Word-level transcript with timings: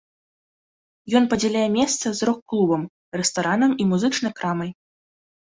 Ён 1.19 1.27
падзяляе 1.33 1.67
месца 1.77 2.07
з 2.21 2.29
рок-клубам, 2.29 2.81
рэстаранам 3.21 3.71
і 3.85 3.91
музычнай 3.93 4.33
крамай. 4.41 4.69